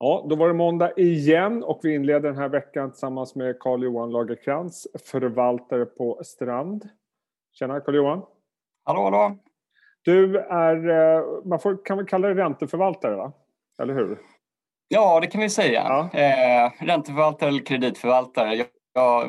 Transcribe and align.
Ja, 0.00 0.26
då 0.28 0.36
var 0.36 0.48
det 0.48 0.54
måndag 0.54 0.92
igen 0.96 1.62
och 1.62 1.80
vi 1.82 1.94
inleder 1.94 2.28
den 2.28 2.38
här 2.38 2.48
veckan 2.48 2.90
tillsammans 2.90 3.34
med 3.34 3.58
Carl-Johan 3.58 4.10
Lagerkrans, 4.10 4.86
förvaltare 5.04 5.84
på 5.84 6.20
Strand. 6.24 6.88
Tjena 7.58 7.80
Carl-Johan! 7.80 8.22
Hallå, 8.84 9.02
hallå! 9.02 9.36
Du 10.02 10.38
är, 10.38 10.88
eh, 10.88 11.24
man 11.44 11.60
får, 11.60 11.84
kan 11.84 11.96
väl 11.96 12.06
kalla 12.06 12.28
dig 12.28 12.36
ränteförvaltare, 12.36 13.16
va? 13.16 13.32
eller 13.82 13.94
hur? 13.94 14.18
Ja, 14.88 15.20
det 15.20 15.26
kan 15.26 15.40
vi 15.40 15.50
säga. 15.50 16.08
Ja. 16.12 16.20
Eh, 16.20 16.72
ränteförvaltare 16.86 17.48
eller 17.48 17.64
kreditförvaltare. 17.64 18.54
Jag, 18.54 18.66
jag 18.94 19.28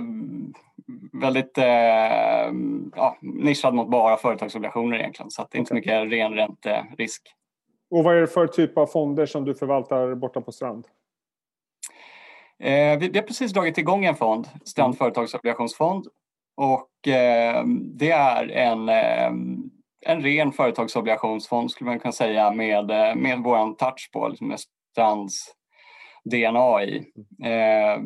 väldigt 1.22 1.58
eh, 1.58 2.54
ja, 2.96 3.18
nischad 3.22 3.74
mot 3.74 3.90
bara 3.90 4.18
företagsobligationer 4.18 4.98
egentligen, 4.98 5.32
så 5.32 5.42
det 5.42 5.58
är 5.58 5.60
inte 5.60 5.70
så 5.70 5.76
mycket 5.76 6.12
ren 6.12 6.34
ränterisk. 6.34 7.36
Och 7.90 8.04
vad 8.04 8.16
är 8.16 8.22
det 8.22 8.28
för 8.28 8.48
typ 8.48 8.78
av 8.78 8.88
fonder 8.88 9.26
som 9.26 9.46
du 9.46 9.56
förvaltar 9.56 10.16
borta 10.16 10.42
på 10.42 10.52
Strand? 10.52 10.88
Eh, 12.60 13.00
vi, 13.00 13.12
har 13.16 13.22
precis 13.22 13.54
dragit 13.54 13.78
igång 13.78 14.06
en 14.06 14.16
fond, 14.16 14.48
Strand 14.66 14.98
Företagsobligationsfond. 14.98 16.08
Och 16.58 17.08
eh, 17.08 17.64
det 17.98 18.12
är 18.12 18.52
en, 18.52 18.90
eh, 18.90 19.32
en 20.06 20.22
ren 20.22 20.52
företagsobligationsfond 20.52 21.72
skulle 21.72 21.90
man 21.90 22.00
kunna 22.00 22.12
säga 22.12 22.52
med, 22.52 22.92
eh, 22.92 23.16
med 23.16 23.40
våran 23.40 23.76
touch 23.76 24.10
på, 24.14 24.28
liksom 24.28 24.48
med 24.48 24.60
Strands 24.92 25.54
DNA 26.26 26.84
i. 26.84 26.98
Eh, 27.44 28.02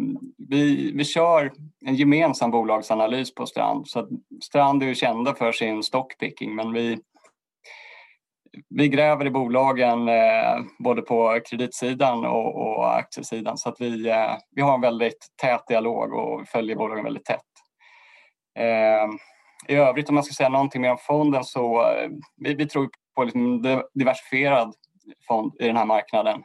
vi, 0.49 0.91
vi 0.95 1.03
kör 1.03 1.51
en 1.85 1.95
gemensam 1.95 2.51
bolagsanalys 2.51 3.35
på 3.35 3.45
Strand. 3.45 3.87
Så 3.87 4.07
Strand 4.43 4.83
är 4.83 4.87
ju 4.87 4.95
kända 4.95 5.35
för 5.35 5.51
sin 5.51 5.83
stockpicking 5.83 6.55
men 6.55 6.73
vi, 6.73 6.99
vi 8.69 8.87
gräver 8.87 9.25
i 9.25 9.29
bolagen 9.29 10.07
eh, 10.07 10.59
både 10.79 11.01
på 11.01 11.39
kreditsidan 11.49 12.25
och, 12.25 12.55
och 12.55 12.95
aktiesidan 12.97 13.57
så 13.57 13.69
att 13.69 13.81
vi, 13.81 14.09
eh, 14.09 14.35
vi 14.55 14.61
har 14.61 14.73
en 14.73 14.81
väldigt 14.81 15.27
tät 15.41 15.67
dialog 15.67 16.13
och 16.13 16.47
följer 16.47 16.75
bolagen 16.75 17.03
väldigt 17.03 17.25
tätt. 17.25 17.41
Eh, 18.59 19.07
I 19.67 19.75
övrigt 19.75 20.09
om 20.09 20.15
jag 20.15 20.25
ska 20.25 20.33
säga 20.33 20.49
någonting 20.49 20.81
mer 20.81 20.91
om 20.91 20.97
fonden 20.97 21.43
så 21.43 21.91
eh, 21.91 22.09
vi, 22.37 22.53
vi 22.53 22.65
tror 22.65 22.89
på 23.15 23.23
liksom 23.23 23.61
diversifierad 23.93 24.73
fond 25.27 25.53
i 25.59 25.67
den 25.67 25.77
här 25.77 25.85
marknaden. 25.85 26.43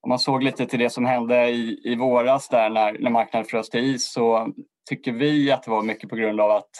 Om 0.00 0.08
man 0.08 0.18
såg 0.18 0.42
lite 0.42 0.66
till 0.66 0.78
det 0.78 0.90
som 0.90 1.06
hände 1.06 1.48
i, 1.48 1.80
i 1.84 1.96
våras 1.96 2.48
där 2.48 2.70
när, 2.70 2.96
när 3.00 3.10
marknaden 3.10 3.48
frös 3.48 3.70
till 3.70 3.84
is 3.84 4.12
så 4.12 4.52
tycker 4.88 5.12
vi 5.12 5.52
att 5.52 5.62
det 5.62 5.70
var 5.70 5.82
mycket 5.82 6.10
på 6.10 6.16
grund 6.16 6.40
av 6.40 6.50
att 6.50 6.70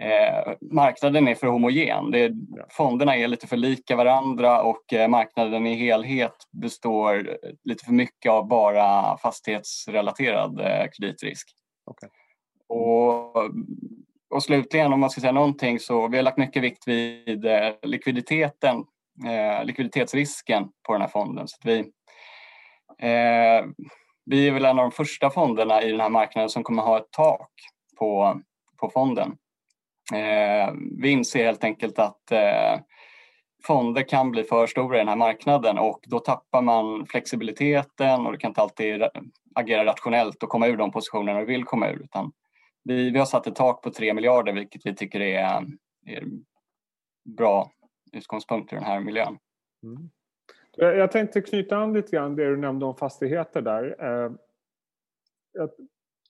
Eh, 0.00 0.52
marknaden 0.60 1.28
är 1.28 1.34
för 1.34 1.46
homogen. 1.46 2.10
Det, 2.10 2.32
fonderna 2.70 3.16
är 3.16 3.28
lite 3.28 3.46
för 3.46 3.56
lika 3.56 3.96
varandra 3.96 4.62
och 4.62 4.92
eh, 4.92 5.08
marknaden 5.08 5.66
i 5.66 5.74
helhet 5.74 6.34
består 6.52 7.36
lite 7.64 7.84
för 7.84 7.92
mycket 7.92 8.32
av 8.32 8.48
bara 8.48 9.18
fastighetsrelaterad 9.18 10.60
eh, 10.60 10.86
kreditrisk. 10.96 11.48
Okay. 11.86 12.08
Och, 12.68 13.36
och 14.30 14.42
slutligen, 14.42 14.92
om 14.92 15.00
man 15.00 15.10
ska 15.10 15.20
säga 15.20 15.32
någonting, 15.32 15.80
så 15.80 16.08
vi 16.08 16.16
har 16.16 16.24
lagt 16.24 16.38
mycket 16.38 16.62
vikt 16.62 16.88
vid 16.88 17.44
eh, 17.44 17.72
likviditeten, 17.82 18.76
eh, 19.26 19.64
likviditetsrisken 19.64 20.68
på 20.86 20.92
den 20.92 21.02
här 21.02 21.08
fonden. 21.08 21.48
Så 21.48 21.56
vi, 21.64 21.78
eh, 22.98 23.64
vi 24.24 24.48
är 24.48 24.52
väl 24.52 24.64
en 24.64 24.78
av 24.78 24.84
de 24.84 24.90
första 24.90 25.30
fonderna 25.30 25.82
i 25.82 25.90
den 25.90 26.00
här 26.00 26.08
marknaden 26.08 26.48
som 26.48 26.62
kommer 26.62 26.82
ha 26.82 26.98
ett 26.98 27.10
tak 27.10 27.50
på, 27.98 28.40
på 28.80 28.90
fonden. 28.90 29.36
Eh, 30.14 30.74
vi 31.00 31.10
inser 31.10 31.44
helt 31.44 31.64
enkelt 31.64 31.98
att 31.98 32.32
eh, 32.32 32.80
fonder 33.66 34.08
kan 34.08 34.30
bli 34.30 34.44
för 34.44 34.66
stora 34.66 34.96
i 34.96 34.98
den 34.98 35.08
här 35.08 35.16
marknaden 35.16 35.78
och 35.78 36.00
då 36.06 36.18
tappar 36.18 36.62
man 36.62 37.06
flexibiliteten 37.06 38.26
och 38.26 38.32
du 38.32 38.38
kan 38.38 38.50
inte 38.50 38.60
alltid 38.60 39.02
agera 39.54 39.84
rationellt 39.84 40.42
och 40.42 40.48
komma 40.48 40.66
ur 40.66 40.76
de 40.76 40.90
positionerna 40.90 41.40
du 41.40 41.46
vill 41.46 41.64
komma 41.64 41.90
ur. 41.90 42.02
Utan 42.02 42.32
vi, 42.84 43.10
vi 43.10 43.18
har 43.18 43.26
satt 43.26 43.46
ett 43.46 43.54
tak 43.54 43.82
på 43.82 43.90
3 43.90 44.14
miljarder 44.14 44.52
vilket 44.52 44.86
vi 44.86 44.94
tycker 44.94 45.20
är, 45.20 45.66
är 46.06 46.24
bra 47.36 47.70
utgångspunkt 48.12 48.72
i 48.72 48.76
den 48.76 48.84
här 48.84 49.00
miljön. 49.00 49.38
Mm. 49.82 50.10
Jag 50.76 51.12
tänkte 51.12 51.40
knyta 51.40 51.76
an 51.76 51.92
lite 51.92 52.16
grann 52.16 52.36
det 52.36 52.44
du 52.44 52.56
nämnde 52.56 52.86
om 52.86 52.96
fastigheter 52.96 53.62
där. 53.62 53.96
Eh, 54.00 54.32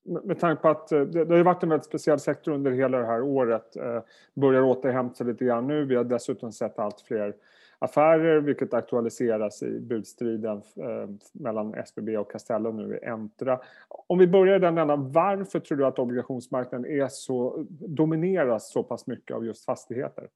med 0.03 0.41
tanke 0.41 0.63
på 0.63 0.69
att 0.69 0.93
eh, 0.93 1.01
det, 1.01 1.25
det 1.25 1.37
har 1.37 1.45
varit 1.45 1.63
en 1.63 1.69
väldigt 1.69 1.87
speciell 1.87 2.19
sektor 2.19 2.53
under 2.53 2.71
hela 2.71 2.99
det 2.99 3.07
här 3.07 3.23
året. 3.23 3.77
Eh, 3.77 4.03
börjar 4.35 4.63
återhämta 4.63 5.15
sig 5.15 5.27
lite 5.27 5.45
grann 5.45 5.67
nu. 5.67 5.85
Vi 5.85 5.97
har 5.97 6.05
dessutom 6.05 6.53
sett 6.53 6.79
allt 6.79 7.01
fler 7.01 7.35
affärer 7.83 8.41
vilket 8.41 8.75
aktualiseras 8.75 9.63
i 9.63 9.81
budstriden 9.81 10.63
eh, 10.77 11.09
mellan 11.33 11.75
SBB 11.75 12.17
och 12.17 12.31
Castellum 12.31 12.77
nu 12.77 12.97
i 12.97 13.07
Entra. 13.07 13.61
Om 13.89 14.19
vi 14.19 14.27
börjar 14.27 14.57
i 14.57 14.59
den 14.59 14.79
ändan, 14.79 15.13
varför 15.13 15.61
tror 15.61 15.79
du 15.79 15.87
att 15.87 15.99
obligationsmarknaden 15.99 16.91
är 16.91 17.09
så, 17.09 17.67
domineras 17.69 18.73
så 18.73 18.83
pass 18.83 19.07
mycket 19.07 19.37
av 19.37 19.47
just 19.47 19.65
fastigheter? 19.65 20.29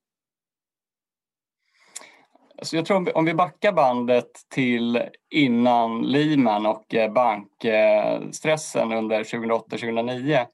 Alltså 2.64 2.76
jag 2.76 2.86
tror 2.86 3.16
om 3.16 3.24
vi 3.24 3.34
backar 3.34 3.72
bandet 3.72 4.30
till 4.54 5.02
innan 5.30 6.02
Lehman 6.02 6.66
och 6.66 6.94
eh, 6.94 7.12
bankstressen 7.12 8.92
under 8.92 9.24
2008-2009 9.24 10.46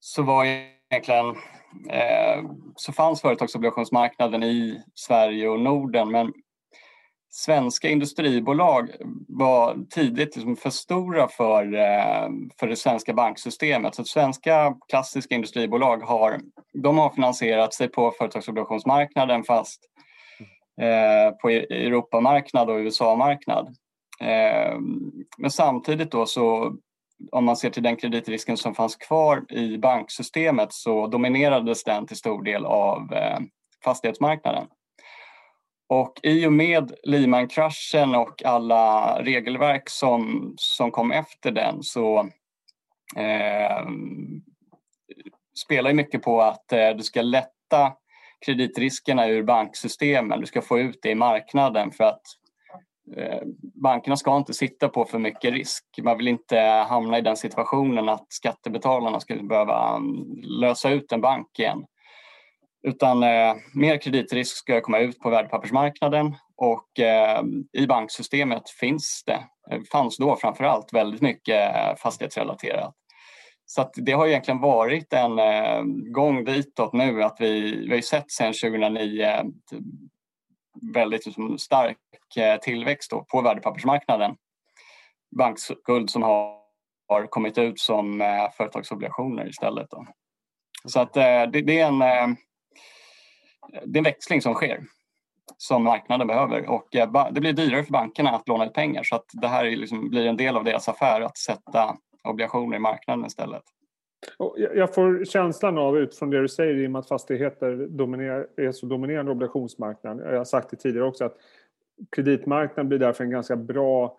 så 0.00 0.22
var 0.22 0.44
egentligen 0.44 1.26
eh, 1.90 2.50
så 2.76 2.92
fanns 2.92 3.20
företagsobligationsmarknaden 3.20 4.42
i 4.42 4.82
Sverige 4.94 5.48
och 5.48 5.60
Norden 5.60 6.10
men 6.10 6.32
svenska 7.30 7.88
industribolag 7.88 8.90
var 9.28 9.76
tidigt 9.90 10.36
liksom 10.36 10.56
för 10.56 10.70
stora 10.70 11.28
för, 11.28 11.74
eh, 11.74 12.28
för 12.60 12.66
det 12.66 12.76
svenska 12.76 13.14
banksystemet. 13.14 13.94
Så 13.94 14.04
svenska 14.04 14.74
klassiska 14.88 15.34
industribolag 15.34 15.98
har, 15.98 16.40
de 16.82 16.98
har 16.98 17.10
finansierat 17.10 17.74
sig 17.74 17.88
på 17.88 18.10
företagsobligationsmarknaden 18.10 19.44
fast 19.44 19.80
Eh, 20.80 21.30
på 21.30 21.50
e- 21.50 21.66
Europamarknad 21.70 22.70
och 22.70 22.76
USA-marknad. 22.76 23.76
Eh, 24.20 24.78
men 25.38 25.50
samtidigt 25.50 26.10
då 26.10 26.26
så 26.26 26.76
om 27.32 27.44
man 27.44 27.56
ser 27.56 27.70
till 27.70 27.82
den 27.82 27.96
kreditrisken 27.96 28.56
som 28.56 28.74
fanns 28.74 28.96
kvar 28.96 29.52
i 29.52 29.78
banksystemet 29.78 30.72
så 30.72 31.06
dominerades 31.06 31.84
den 31.84 32.06
till 32.06 32.16
stor 32.16 32.42
del 32.42 32.64
av 32.64 33.12
eh, 33.12 33.38
fastighetsmarknaden. 33.84 34.66
Och 35.88 36.12
i 36.22 36.46
och 36.46 36.52
med 36.52 36.92
Lehman-kraschen 37.02 38.14
och 38.14 38.44
alla 38.44 39.16
regelverk 39.22 39.88
som, 39.88 40.54
som 40.56 40.90
kom 40.90 41.12
efter 41.12 41.50
den 41.50 41.82
så 41.82 42.18
eh, 43.16 43.88
spelar 45.64 45.92
mycket 45.92 46.22
på 46.22 46.42
att 46.42 46.72
eh, 46.72 46.90
du 46.90 47.02
ska 47.02 47.22
lätta 47.22 47.92
kreditriskerna 48.46 49.28
ur 49.28 49.42
banksystemen. 49.42 50.40
Du 50.40 50.46
ska 50.46 50.62
få 50.62 50.78
ut 50.78 50.98
det 51.02 51.10
i 51.10 51.14
marknaden 51.14 51.90
för 51.90 52.04
att 52.04 52.22
eh, 53.16 53.42
bankerna 53.82 54.16
ska 54.16 54.36
inte 54.36 54.54
sitta 54.54 54.88
på 54.88 55.04
för 55.04 55.18
mycket 55.18 55.52
risk. 55.52 55.84
Man 56.02 56.18
vill 56.18 56.28
inte 56.28 56.58
hamna 56.88 57.18
i 57.18 57.20
den 57.20 57.36
situationen 57.36 58.08
att 58.08 58.26
skattebetalarna 58.28 59.20
ska 59.20 59.34
behöva 59.34 59.96
mm, 59.96 60.24
lösa 60.42 60.90
ut 60.90 61.12
en 61.12 61.20
bank 61.20 61.58
igen. 61.58 61.84
Utan 62.82 63.22
eh, 63.22 63.54
mer 63.74 64.00
kreditrisk 64.00 64.56
ska 64.56 64.80
komma 64.80 64.98
ut 64.98 65.20
på 65.20 65.30
värdepappersmarknaden 65.30 66.36
och 66.56 67.00
eh, 67.00 67.42
i 67.72 67.86
banksystemet 67.86 68.70
finns 68.70 69.22
det, 69.26 69.44
fanns 69.92 70.16
då 70.16 70.36
framför 70.36 70.64
allt 70.64 70.92
väldigt 70.92 71.20
mycket 71.20 71.76
eh, 71.76 71.96
fastighetsrelaterat. 71.96 72.94
Så 73.70 73.90
det 73.94 74.12
har 74.12 74.26
egentligen 74.26 74.60
varit 74.60 75.12
en 75.12 75.38
eh, 75.38 75.82
gång 76.12 76.44
ditåt 76.44 76.92
nu 76.92 77.22
att 77.22 77.36
vi, 77.40 77.86
vi 77.86 77.94
har 77.94 78.00
sett 78.00 78.30
sedan 78.30 78.52
2009 78.52 79.42
typ, 79.70 79.80
väldigt 80.94 81.26
liksom, 81.26 81.58
stark 81.58 81.98
eh, 82.36 82.56
tillväxt 82.60 83.10
då, 83.10 83.24
på 83.24 83.42
värdepappersmarknaden. 83.42 84.36
Bankskuld 85.36 86.10
som 86.10 86.22
har, 86.22 86.56
har 87.08 87.26
kommit 87.26 87.58
ut 87.58 87.80
som 87.80 88.20
eh, 88.20 88.50
företagsobligationer 88.56 89.48
istället. 89.48 89.90
Då. 89.90 90.06
Så 90.84 91.00
att 91.00 91.16
eh, 91.16 91.22
det, 91.22 91.62
det, 91.62 91.80
är 91.80 91.86
en, 91.86 92.02
eh, 92.02 92.38
det 93.84 93.96
är 93.96 94.00
en 94.00 94.04
växling 94.04 94.42
som 94.42 94.54
sker 94.54 94.80
som 95.56 95.84
marknaden 95.84 96.26
behöver 96.26 96.66
och 96.66 96.96
eh, 96.96 97.30
det 97.30 97.40
blir 97.40 97.52
dyrare 97.52 97.84
för 97.84 97.92
bankerna 97.92 98.30
att 98.30 98.48
låna 98.48 98.66
ut 98.66 98.74
pengar 98.74 99.02
så 99.02 99.16
att 99.16 99.26
det 99.32 99.48
här 99.48 99.64
liksom, 99.64 100.10
blir 100.10 100.26
en 100.26 100.36
del 100.36 100.56
av 100.56 100.64
deras 100.64 100.88
affär 100.88 101.20
att 101.20 101.38
sätta 101.38 101.96
obligationer 102.24 102.76
i 102.76 102.80
marknaden 102.80 103.26
istället. 103.26 103.62
Jag 104.74 104.94
får 104.94 105.24
känslan 105.24 105.78
av 105.78 105.98
utifrån 105.98 106.30
det 106.30 106.40
du 106.40 106.48
säger 106.48 106.74
i 106.74 106.86
och 106.86 106.90
med 106.90 106.98
att 106.98 107.08
fastigheter 107.08 107.66
är 108.56 108.72
så 108.72 108.86
dominerande 108.86 109.32
obligationsmarknaden. 109.32 110.26
Jag 110.32 110.38
har 110.38 110.44
sagt 110.44 110.70
det 110.70 110.76
tidigare 110.76 111.06
också 111.06 111.24
att 111.24 111.36
kreditmarknaden 112.16 112.88
blir 112.88 112.98
därför 112.98 113.24
en 113.24 113.30
ganska 113.30 113.56
bra 113.56 114.18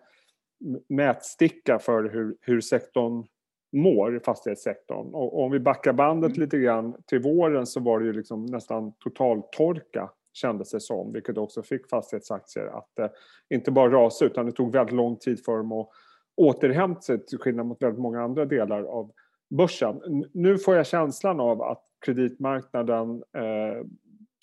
mätsticka 0.88 1.78
för 1.78 2.04
hur, 2.04 2.36
hur 2.40 2.60
sektorn 2.60 3.26
mår, 3.72 4.20
fastighetssektorn. 4.24 5.14
Och, 5.14 5.34
och 5.34 5.44
om 5.44 5.50
vi 5.50 5.60
backar 5.60 5.92
bandet 5.92 6.28
mm. 6.30 6.40
lite 6.40 6.58
grann 6.58 6.94
till 7.06 7.22
våren 7.22 7.66
så 7.66 7.80
var 7.80 8.00
det 8.00 8.06
ju 8.06 8.12
liksom 8.12 8.46
nästan 8.46 8.92
total 8.92 9.42
torka 9.52 10.10
kändes 10.32 10.70
det 10.70 10.80
som, 10.80 11.12
vilket 11.12 11.38
också 11.38 11.62
fick 11.62 11.88
fastighetsaktier 11.88 12.66
att 12.66 12.98
eh, 12.98 13.08
inte 13.50 13.70
bara 13.70 13.90
rasa 13.90 14.24
utan 14.24 14.46
det 14.46 14.52
tog 14.52 14.72
väldigt 14.72 14.94
lång 14.94 15.16
tid 15.16 15.44
för 15.44 15.56
dem 15.56 15.72
att 15.72 15.88
återhämtat 16.40 17.04
sig 17.04 17.26
till 17.26 17.38
skillnad 17.38 17.66
mot 17.66 17.82
väldigt 17.82 18.00
många 18.00 18.22
andra 18.22 18.44
delar 18.44 18.82
av 18.82 19.12
börsen. 19.50 20.24
Nu 20.32 20.58
får 20.58 20.76
jag 20.76 20.86
känslan 20.86 21.40
av 21.40 21.62
att 21.62 21.84
kreditmarknaden 22.06 23.22
eh, 23.36 23.86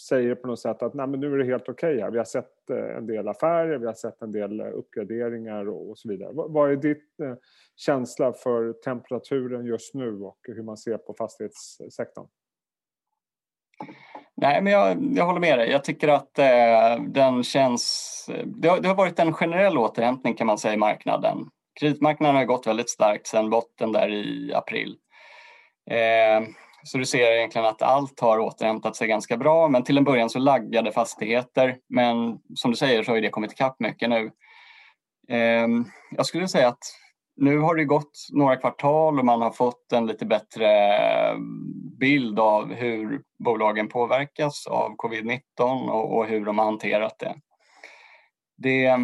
säger 0.10 0.36
på 0.36 0.48
något 0.48 0.60
sätt 0.60 0.84
att 0.84 0.94
Nej, 0.94 1.08
men 1.08 1.20
nu 1.20 1.34
är 1.34 1.38
det 1.38 1.46
helt 1.46 1.70
okej 1.70 1.94
okay 1.94 2.04
här. 2.04 2.12
Vi 2.12 2.18
har 2.18 2.26
sett 2.26 2.70
eh, 2.70 2.98
en 2.98 3.08
del 3.08 3.28
affärer, 3.28 3.78
vi 3.78 3.86
har 3.86 3.94
sett 3.94 4.22
en 4.22 4.32
del 4.32 4.60
eh, 4.60 4.66
uppgraderingar 4.74 5.70
och, 5.70 5.90
och 5.90 5.98
så 5.98 6.10
vidare. 6.10 6.34
Vad, 6.34 6.52
vad 6.52 6.72
är 6.72 6.76
ditt 6.76 7.20
eh, 7.24 7.34
känsla 7.76 8.34
för 8.34 8.74
temperaturen 8.74 9.66
just 9.66 9.94
nu 9.94 10.22
och 10.22 10.40
hur 10.44 10.64
man 10.64 10.78
ser 10.78 10.98
på 10.98 11.14
fastighetssektorn? 11.14 12.28
Nej, 14.42 14.62
men 14.62 14.74
jag, 14.74 14.98
jag 15.14 15.26
håller 15.26 15.40
med 15.40 15.60
dig. 15.60 15.72
Jag 15.72 15.84
tycker 15.84 16.08
att 16.08 16.40
eh, 16.40 17.04
den 17.08 17.44
känns... 17.44 18.30
Eh, 18.34 18.46
det 18.46 18.68
har, 18.68 18.80
det 18.80 18.88
har, 18.88 18.96
varit 18.96 19.20
en 19.20 19.34
generell 19.34 19.78
återhämtning 19.78 20.34
kan 20.34 20.48
man 20.48 20.58
säga 20.58 20.74
i 20.74 20.78
marknaden. 20.78 21.38
Kreditmarknaden 21.79 22.35
har 22.35 22.45
gått 22.45 22.68
väldigt 22.68 22.89
starkt 22.89 23.27
sedan 23.27 23.50
botten 23.50 23.91
där 23.91 24.09
i 24.09 24.53
april. 24.53 24.95
Eh, 25.91 26.47
så 26.83 26.97
du 26.97 27.06
ser 27.06 27.31
egentligen 27.31 27.68
att 27.68 27.81
allt 27.81 28.19
har 28.19 28.39
återhämtat 28.39 28.95
sig 28.95 29.07
ganska 29.07 29.38
bra 29.38 29.68
men 29.68 29.83
till 29.83 29.97
en 29.97 30.03
början 30.03 30.29
så 30.29 30.39
laggade 30.39 30.91
fastigheter. 30.91 31.77
Men 31.89 32.39
som 32.56 32.71
du 32.71 32.77
säger 32.77 33.03
så 33.03 33.12
har 33.12 33.21
det 33.21 33.29
kommit 33.29 33.51
ikapp 33.51 33.79
mycket 33.79 34.09
nu. 34.09 34.31
Eh, 35.29 35.68
jag 36.12 36.25
skulle 36.25 36.47
säga 36.47 36.68
att 36.68 36.83
nu 37.35 37.59
har 37.59 37.75
det 37.75 37.85
gått 37.85 38.27
några 38.33 38.56
kvartal 38.56 39.19
och 39.19 39.25
man 39.25 39.41
har 39.41 39.51
fått 39.51 39.94
en 39.94 40.06
lite 40.06 40.25
bättre 40.25 40.97
eh, 40.97 41.38
bild 42.00 42.39
av 42.39 42.74
hur 42.74 43.21
bolagen 43.44 43.88
påverkas 43.88 44.68
av 44.68 44.95
covid-19 44.95 45.41
och, 45.89 46.18
och, 46.18 46.25
hur 46.25 46.45
de 46.45 46.57
har 46.57 46.65
hanterat 46.65 47.19
det. 47.19 47.35
Det, 48.57 48.97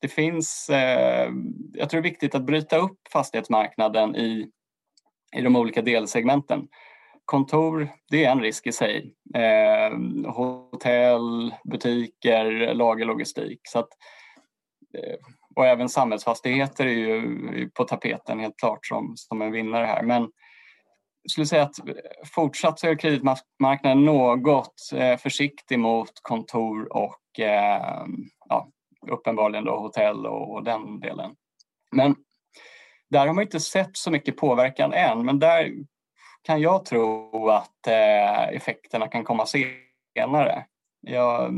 det 0.00 0.08
finns, 0.08 0.70
eh, 0.70 1.30
jag 1.72 1.90
tror 1.90 2.00
det 2.00 2.08
är 2.08 2.10
viktigt 2.10 2.34
att 2.34 2.46
bryta 2.46 2.76
upp 2.76 2.98
fastighetsmarknaden 3.12 4.16
i, 4.16 4.50
i 5.36 5.40
de 5.40 5.56
olika 5.56 5.82
delsegmenten. 5.82 6.68
Kontor, 7.24 7.88
det 8.10 8.24
är 8.24 8.32
en 8.32 8.40
risk 8.40 8.66
i 8.66 8.72
sig. 8.72 9.14
Eh, 9.34 9.98
hotell, 10.32 11.54
butiker, 11.64 12.74
lagerlogistik. 12.74 13.60
Så 13.62 13.78
att, 13.78 13.88
eh, 14.98 15.16
och 15.56 15.66
även 15.66 15.88
samhällsfastigheter 15.88 16.86
är 16.86 16.90
ju 16.90 17.70
på 17.70 17.84
tapeten 17.84 18.40
helt 18.40 18.56
klart 18.56 18.86
som, 18.86 19.12
som 19.16 19.42
en 19.42 19.52
vinnare 19.52 19.86
här. 19.86 20.02
Men 20.02 20.22
jag 21.22 21.30
skulle 21.30 21.46
säga 21.46 21.62
att 21.62 21.76
fortsatt 22.34 22.78
så 22.78 22.86
är 22.86 22.98
kreditmarknaden 22.98 24.04
något 24.04 24.74
eh, 24.94 25.16
försiktig 25.16 25.78
mot 25.78 26.12
kontor 26.22 26.96
och 26.96 27.40
eh, 27.40 28.06
ja, 28.48 28.68
uppenbarligen 29.06 29.64
då 29.64 29.78
hotell 29.78 30.26
och, 30.26 30.52
och 30.54 30.64
den 30.64 31.00
delen. 31.00 31.36
Men 31.92 32.16
där 33.10 33.26
har 33.26 33.34
man 33.34 33.42
inte 33.42 33.60
sett 33.60 33.96
så 33.96 34.10
mycket 34.10 34.36
påverkan 34.36 34.92
än, 34.92 35.24
men 35.24 35.38
där 35.38 35.72
kan 36.42 36.60
jag 36.60 36.84
tro 36.84 37.48
att 37.48 37.86
eh, 37.86 38.48
effekterna 38.48 39.08
kan 39.08 39.24
komma 39.24 39.46
senare. 39.46 40.66
Jag, 41.00 41.54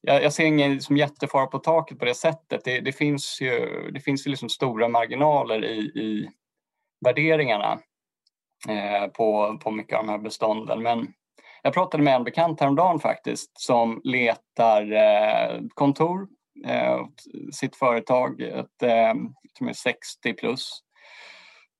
jag, 0.00 0.22
jag 0.22 0.32
ser 0.32 0.46
ingen 0.46 0.74
liksom, 0.74 0.96
jättefara 0.96 1.46
på 1.46 1.58
taket 1.58 1.98
på 1.98 2.04
det 2.04 2.14
sättet. 2.14 2.64
Det, 2.64 2.80
det 2.80 2.92
finns 2.92 3.40
ju, 3.40 3.90
det 3.94 4.00
finns 4.00 4.26
ju 4.26 4.30
liksom 4.30 4.48
stora 4.48 4.88
marginaler 4.88 5.64
i, 5.64 5.78
i 5.78 6.30
värderingarna 7.04 7.78
eh, 8.68 9.06
på, 9.06 9.58
på 9.62 9.70
mycket 9.70 9.98
av 9.98 10.06
de 10.06 10.10
här 10.12 10.18
bestånden. 10.18 10.82
Men 10.82 11.12
jag 11.64 11.74
pratade 11.74 12.02
med 12.02 12.14
en 12.14 12.24
bekant 12.24 12.60
häromdagen 12.60 13.00
faktiskt 13.00 13.60
som 13.60 14.00
letar 14.04 14.92
eh, 14.92 15.60
kontor 15.74 16.28
eh, 16.66 17.06
sitt 17.52 17.76
företag, 17.76 18.40
ett, 18.40 18.82
eh, 18.82 19.14
som 19.58 19.68
är 19.68 19.72
60 19.72 20.32
plus. 20.32 20.80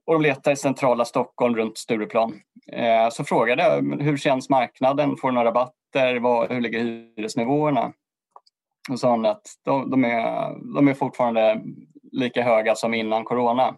Och 0.07 0.13
de 0.13 0.23
letar 0.23 0.53
i 0.53 0.57
centrala 0.57 1.05
Stockholm 1.05 1.57
runt 1.57 1.79
Stureplan. 1.79 2.41
Eh, 2.73 3.09
så 3.11 3.25
frågade 3.25 3.63
jag 3.63 4.03
hur 4.03 4.17
känns 4.17 4.51
marknaden, 4.51 5.17
får 5.17 5.33
några 5.33 5.49
rabatter, 5.49 6.21
vad, 6.21 6.53
hur 6.53 6.61
ligger 6.61 6.81
hyresnivåerna? 6.81 7.93
Och 8.91 9.01
sa 9.01 9.11
han 9.11 9.27
att 9.27 9.47
de, 9.65 9.91
de, 9.91 10.05
är, 10.05 10.55
de 10.75 10.89
är 10.89 10.95
fortfarande 10.95 11.63
lika 12.13 12.43
höga 12.43 12.75
som 12.75 12.95
innan 12.95 13.25
corona. 13.25 13.77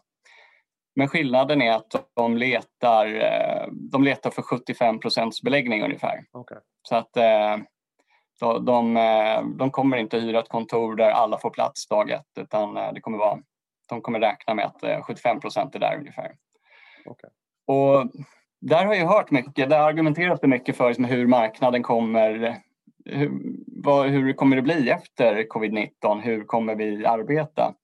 Men 0.97 1.09
skillnaden 1.09 1.63
är 1.63 1.73
att 1.73 2.11
de 2.15 2.37
letar, 2.37 3.07
eh, 3.07 3.67
de 3.73 4.05
letar 4.05 4.31
för 4.31 4.43
75 4.43 5.01
procents 5.01 5.43
beläggning 5.43 5.83
ungefär. 5.83 6.25
Okay. 6.33 6.59
Så 6.83 6.97
att 6.97 7.17
eh, 7.17 7.57
de, 8.41 8.65
de, 8.65 8.97
eh, 8.97 9.43
de, 9.59 9.71
kommer 9.71 9.97
inte 9.97 10.19
hyra 10.19 10.41
ett 10.41 10.49
kontor 10.49 10.97
där 10.97 11.11
alla 11.11 11.39
får 11.39 11.51
plats 11.51 11.89
dag 11.89 12.11
ett 12.11 12.39
utan 12.41 12.75
det 12.75 13.01
kommer 13.01 13.19
vara, 13.19 13.39
de 13.89 14.01
kommer 14.01 14.21
räkna 14.21 14.55
med 14.55 14.65
att 14.67 15.05
75 15.05 15.41
procent 15.41 15.75
är 15.75 15.79
där 15.79 15.97
ungefär. 15.99 16.33
Okay. 17.05 17.31
Och 17.67 18.11
där 18.61 18.87
har 18.87 18.95
jag 18.95 19.07
hört 19.07 19.31
mycket, 19.31 19.71
där 19.71 19.81
argumenteras 19.81 20.41
det 20.41 20.49
mycket 20.49 20.77
för 20.77 20.89
liksom 20.89 21.05
hur 21.05 21.27
marknaden 21.27 21.83
kommer 21.83 22.61
hur, 23.07 23.31
vad, 23.67 24.07
hur 24.07 24.33
kommer 24.33 24.57
det 24.57 24.63
bli 24.63 24.91
efter 24.91 25.43
covid-19? 25.43 26.21
Hur 26.21 26.45
kommer 26.45 26.75
vi 26.75 27.07
arbeta? 27.07 27.75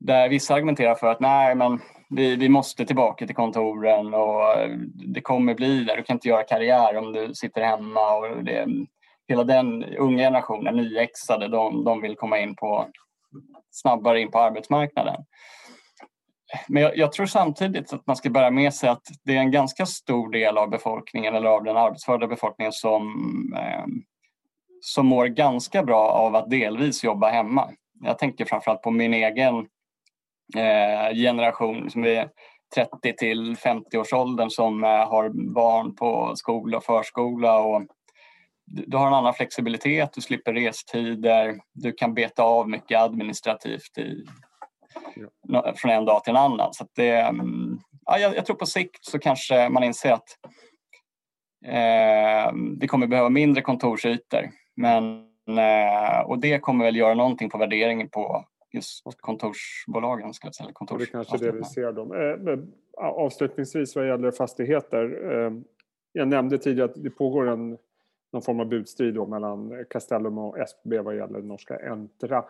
Där 0.00 0.28
vissa 0.28 0.54
argumenterar 0.54 0.94
för 0.94 1.06
att 1.06 1.20
nej, 1.20 1.54
men 1.54 1.80
vi, 2.16 2.36
vi 2.36 2.48
måste 2.48 2.84
tillbaka 2.84 3.26
till 3.26 3.36
kontoren 3.36 4.14
och 4.14 4.58
eh, 4.58 4.76
det 4.94 5.20
kommer 5.20 5.54
bli 5.54 5.84
där. 5.84 5.96
Du 5.96 6.02
kan 6.02 6.16
inte 6.16 6.28
göra 6.28 6.42
karriär 6.42 6.96
om 6.96 7.12
du 7.12 7.34
sitter 7.34 7.62
hemma. 7.62 8.16
Och 8.16 8.44
det, 8.44 8.66
hela 9.28 9.44
den 9.44 9.84
unga 9.84 10.24
generationen, 10.24 10.76
nyexade, 10.76 11.48
de, 11.48 11.84
de 11.84 12.00
vill 12.00 12.16
komma 12.16 12.38
in 12.38 12.56
på 12.56 12.86
snabbare 13.70 14.20
in 14.20 14.30
på 14.30 14.38
arbetsmarknaden. 14.38 15.24
Men 16.68 16.82
jag, 16.82 16.96
jag, 16.96 17.12
tror 17.12 17.26
samtidigt 17.26 17.92
att 17.92 18.06
man 18.06 18.16
ska 18.16 18.30
bära 18.30 18.50
med 18.50 18.74
sig 18.74 18.88
att 18.88 19.02
det 19.24 19.36
är 19.36 19.40
en 19.40 19.50
ganska 19.50 19.86
stor 19.86 20.30
del 20.30 20.58
av 20.58 20.70
befolkningen 20.70 21.34
eller 21.34 21.48
av 21.48 21.64
den 21.64 21.76
arbetsförda 21.76 22.26
befolkningen 22.26 22.72
som 22.72 23.04
eh, 23.56 23.84
som 24.82 25.06
mår 25.06 25.26
ganska 25.26 25.82
bra 25.82 26.10
av 26.10 26.36
att 26.36 26.50
delvis 26.50 27.04
jobba 27.04 27.30
hemma. 27.30 27.70
Jag 28.00 28.18
tänker 28.18 28.44
framförallt 28.44 28.82
på 28.82 28.90
min 28.90 29.14
egen 29.14 29.66
generation 31.14 31.90
som 31.90 32.04
är 32.04 32.28
30 32.74 33.12
till 33.16 33.56
50 33.56 33.98
års 33.98 34.12
åldern 34.12 34.50
som 34.50 34.84
eh, 34.84 34.90
har 34.90 35.52
barn 35.54 35.94
på 35.94 36.32
skola 36.36 36.76
och 36.76 36.84
förskola 36.84 37.58
och 37.58 37.82
du 38.66 38.96
har 38.96 39.06
en 39.06 39.14
annan 39.14 39.34
flexibilitet, 39.34 40.12
du 40.14 40.20
slipper 40.20 40.52
restider, 40.52 41.60
du 41.72 41.92
kan 41.92 42.14
beta 42.14 42.42
av 42.42 42.68
mycket 42.68 43.00
administrativt 43.00 43.98
i, 43.98 44.24
ja. 45.42 45.74
från 45.76 45.90
en 45.90 46.04
dag 46.04 46.24
till 46.24 46.30
en 46.30 46.42
annan. 46.42 46.72
Så 46.72 46.86
det, 46.96 47.10
mm, 47.10 47.78
ja, 48.06 48.18
jag, 48.18 48.36
jag, 48.36 48.46
tror 48.46 48.56
på 48.56 48.66
sikt 48.66 49.04
så 49.04 49.18
kanske 49.18 49.68
man 49.68 49.84
inser 49.84 50.12
att 50.12 50.28
eh, 51.66 52.52
vi 52.80 52.86
kommer 52.88 53.06
behöva 53.06 53.28
mindre 53.28 53.62
kontorsytor 53.62 54.50
men, 54.76 55.24
eh, 55.58 56.20
och 56.20 56.38
det 56.38 56.58
kommer 56.58 56.84
väl 56.84 56.96
göra 56.96 57.14
någonting 57.14 57.50
på 57.50 57.58
värderingen 57.58 58.08
på 58.08 58.44
just 58.72 59.04
kontorsbolagen. 59.20 60.34
Ska 60.34 60.46
jag 60.46 60.54
säga, 60.54 60.70
kontors 60.72 60.98
det 60.98 61.06
kanske 61.06 61.36
är 61.36 61.52
det 61.52 61.58
vi 61.58 61.64
ser. 61.64 61.92
Dem. 61.92 62.12
Eh, 62.12 62.58
avslutningsvis 63.04 63.96
vad 63.96 64.08
gäller 64.08 64.30
fastigheter. 64.30 65.30
Eh, 65.32 65.52
jag 66.12 66.28
nämnde 66.28 66.58
tidigare 66.58 66.90
att 66.90 67.02
det 67.02 67.10
pågår 67.10 67.48
en 67.48 67.78
någon 68.32 68.42
form 68.42 68.60
av 68.60 68.66
budstrid 68.66 69.14
då 69.14 69.26
mellan 69.26 69.84
Castellum 69.90 70.38
och 70.38 70.58
SBB 70.58 70.98
vad 70.98 71.16
gäller 71.16 71.42
norska 71.42 71.78
Entra. 71.90 72.44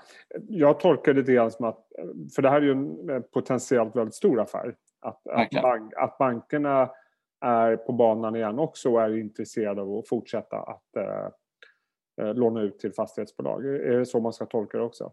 Jag 0.49 0.81
tolkar 0.81 1.15
det 1.15 1.33
grann 1.33 1.51
som 1.51 1.65
att, 1.65 1.87
för 2.35 2.43
det 2.43 2.51
här 2.51 2.57
är 2.57 2.65
ju 2.65 2.73
en 2.73 3.23
potentiellt 3.33 3.97
väldigt 3.97 4.15
stor 4.15 4.41
affär, 4.41 4.75
att, 5.01 5.29
att, 5.29 5.51
bank, 5.51 5.93
att 5.97 6.19
bankerna 6.19 6.91
är 7.41 7.77
på 7.77 7.93
banan 7.93 8.37
igen 8.37 8.59
också 8.59 8.93
och 8.93 9.03
är 9.03 9.17
intresserade 9.17 9.83
av 9.83 9.99
att 9.99 10.09
fortsätta 10.09 10.57
att 10.57 10.97
eh, 10.97 12.35
låna 12.35 12.61
ut 12.61 12.79
till 12.79 12.93
fastighetsbolag. 12.93 13.67
Är 13.67 13.99
det 13.99 14.07
så 14.07 14.21
man 14.21 14.33
ska 14.33 14.47
tolka 14.47 14.79
det 14.79 14.85
också? 14.85 15.13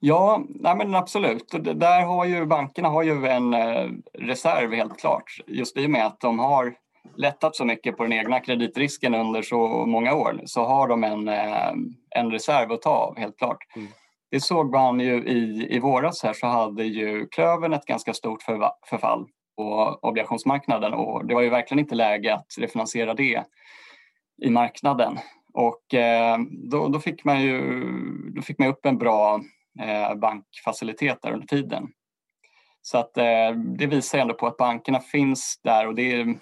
Ja, 0.00 0.42
nej 0.48 0.76
men 0.76 0.94
absolut. 0.94 1.54
Där 1.74 2.02
har 2.02 2.24
ju 2.24 2.46
bankerna 2.46 2.88
har 2.88 3.02
ju 3.02 3.26
en 3.26 3.54
eh, 3.54 3.88
reserv 4.18 4.72
helt 4.72 5.00
klart. 5.00 5.40
Just 5.46 5.76
i 5.76 5.86
och 5.86 5.90
med 5.90 6.06
att 6.06 6.20
de 6.20 6.38
har 6.38 6.74
lättat 7.16 7.56
så 7.56 7.64
mycket 7.64 7.96
på 7.96 8.02
den 8.02 8.12
egna 8.12 8.40
kreditrisken 8.40 9.14
under 9.14 9.42
så 9.42 9.86
många 9.86 10.14
år 10.14 10.40
så 10.44 10.64
har 10.64 10.88
de 10.88 11.04
en, 11.04 11.28
eh, 11.28 11.72
en 12.10 12.30
reserv 12.30 12.72
att 12.72 12.82
ta 12.82 12.90
av 12.90 13.18
helt 13.18 13.38
klart. 13.38 13.58
Mm. 13.76 13.88
Det 14.30 14.40
såg 14.40 14.70
man 14.70 15.00
ju 15.00 15.24
i, 15.24 15.66
i 15.70 15.78
våras 15.78 16.22
här 16.22 16.32
så 16.32 16.46
hade 16.46 16.84
ju 16.84 17.26
Klövern 17.28 17.72
ett 17.72 17.86
ganska 17.86 18.14
stort 18.14 18.42
förfall 18.86 19.26
på 19.56 19.98
obligationsmarknaden 20.02 20.92
och 20.94 21.26
det 21.26 21.34
var 21.34 21.42
ju 21.42 21.48
verkligen 21.48 21.78
inte 21.78 21.94
läge 21.94 22.34
att 22.34 22.46
refinansiera 22.58 23.14
det 23.14 23.44
i 24.42 24.50
marknaden. 24.50 25.18
Och 25.54 25.94
eh, 25.94 26.38
då, 26.70 26.88
då, 26.88 27.00
fick 27.00 27.24
man 27.24 27.42
ju 27.42 27.60
då 28.34 28.42
fick 28.42 28.58
man 28.58 28.68
upp 28.68 28.86
en 28.86 28.98
bra 28.98 29.40
Eh, 29.80 30.14
bankfaciliteter 30.14 30.16
bankfacilitet 30.16 31.22
där 31.22 31.32
under 31.32 31.46
tiden. 31.46 31.88
Så 32.82 32.98
att 32.98 33.16
eh, 33.16 33.52
det 33.78 33.86
visar 33.86 34.18
ändå 34.18 34.34
på 34.34 34.46
att 34.46 34.56
bankerna 34.56 35.00
finns 35.00 35.60
där 35.64 35.86
och 35.86 35.94
det 35.94 36.12
är, 36.12 36.38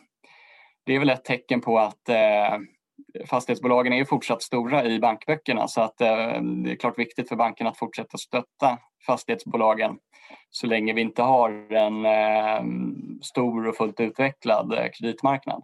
det 0.85 0.95
är 0.95 0.99
väl 0.99 1.11
ett 1.11 1.25
tecken 1.25 1.61
på 1.61 1.79
att 1.79 2.09
eh, 2.09 2.59
fastighetsbolagen 3.27 3.93
är 3.93 4.05
fortsatt 4.05 4.43
stora 4.43 4.85
i 4.85 4.99
bankböckerna 4.99 5.69
så 5.69 5.81
att 5.81 5.99
det 5.99 6.07
är 6.07 6.77
klart 6.77 6.99
viktigt 6.99 7.29
för 7.29 7.37
bankerna 7.37 7.71
att 7.71 7.79
fortsätta 7.79 8.19
stötta 8.19 8.79
fastighetsbolagen 9.07 9.99
så 10.51 10.67
länge 10.67 10.93
vi 10.93 11.01
inte 11.01 11.23
har 11.23 11.73
en 11.73 12.07
stor 13.23 13.67
och 13.67 13.77
fullt 13.77 14.01
utvecklad 14.01 14.91
kreditmarknad. 14.95 15.63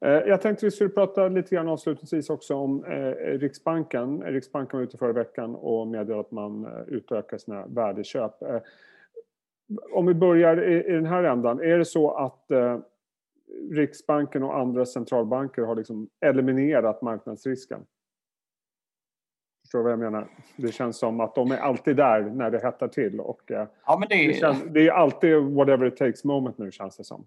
Ja. 0.00 0.26
Jag 0.26 0.40
tänkte 0.40 0.66
vi 0.66 0.70
skulle 0.70 0.90
prata 0.90 1.28
lite 1.28 1.54
grann 1.54 1.68
avslutningsvis 1.68 2.30
också 2.30 2.54
om 2.54 2.84
Riksbanken. 3.18 4.22
Riksbanken 4.22 4.78
var 4.78 4.84
ute 4.84 4.98
förra 4.98 5.12
veckan 5.12 5.54
och 5.54 5.86
meddelade 5.86 6.20
att 6.20 6.30
man 6.30 6.84
utökar 6.86 7.38
sina 7.38 7.66
värdeköp. 7.66 8.34
Om 9.92 10.06
vi 10.06 10.14
börjar 10.14 10.62
i 10.62 10.92
den 10.92 11.06
här 11.06 11.24
ändan, 11.24 11.60
är 11.60 11.78
det 11.78 11.84
så 11.84 12.10
att 12.10 12.46
Riksbanken 13.70 14.42
och 14.42 14.58
andra 14.58 14.86
centralbanker 14.86 15.62
har 15.62 15.76
liksom 15.76 16.08
eliminerat 16.20 17.02
marknadsrisken. 17.02 17.80
Förstår 19.64 19.78
du 19.78 19.82
vad 19.82 19.92
jag 19.92 19.98
menar? 19.98 20.28
Det 20.56 20.72
känns 20.72 20.98
som 20.98 21.20
att 21.20 21.34
de 21.34 21.50
är 21.50 21.56
alltid 21.56 21.96
där 21.96 22.20
när 22.22 22.50
det 22.50 22.58
hettar 22.58 22.88
till. 22.88 23.20
Och 23.20 23.50
eh, 23.50 23.68
ja, 23.86 23.98
men 23.98 24.08
det... 24.08 24.26
Det, 24.26 24.34
känns, 24.34 24.64
det 24.64 24.88
är 24.88 24.92
alltid 24.92 25.36
whatever 25.36 25.86
it 25.86 25.96
takes 25.96 26.24
moment 26.24 26.58
nu 26.58 26.72
känns 26.72 26.96
det 26.96 27.04
som. 27.04 27.26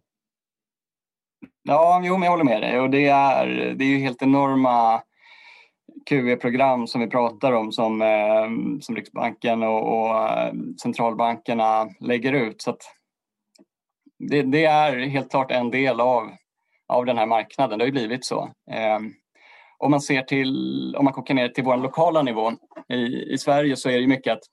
Ja, 1.63 2.01
jo, 2.03 2.13
men 2.17 2.23
jag 2.23 2.31
håller 2.31 2.43
med 2.43 2.61
dig. 2.61 2.79
Och 2.79 2.89
det, 2.89 3.07
är, 3.07 3.47
det 3.47 3.83
är 3.83 3.87
ju 3.87 3.97
helt 3.97 4.21
enorma 4.21 5.01
QE-program 6.09 6.87
som 6.87 7.01
vi 7.01 7.07
pratar 7.07 7.51
om 7.51 7.71
som, 7.71 8.01
eh, 8.01 8.79
som 8.81 8.95
Riksbanken 8.95 9.63
och, 9.63 9.99
och 9.99 10.17
eh, 10.17 10.53
centralbankerna 10.81 11.89
lägger 11.99 12.33
ut. 12.33 12.61
Så 12.61 12.69
att 12.69 12.81
det, 14.19 14.41
det, 14.41 14.65
är 14.65 14.97
helt 14.97 15.31
klart 15.31 15.51
en 15.51 15.71
del 15.71 16.01
av, 16.01 16.31
av 16.87 17.05
den 17.05 17.17
här 17.17 17.25
marknaden. 17.25 17.79
Det 17.79 17.83
har 17.83 17.87
ju 17.87 17.91
blivit 17.91 18.25
så. 18.25 18.43
Eh, 18.71 18.99
om 19.77 19.91
man 19.91 20.01
ser 20.01 20.21
till, 20.21 20.95
om 20.95 21.05
man 21.05 21.13
kokar 21.13 21.33
ner 21.33 21.49
till 21.49 21.63
vår 21.63 21.77
lokala 21.77 22.21
nivå 22.21 22.51
i, 22.89 23.33
i 23.33 23.37
Sverige 23.37 23.75
så 23.75 23.89
är 23.89 23.99
det 23.99 24.07
mycket 24.07 24.33
att 24.33 24.43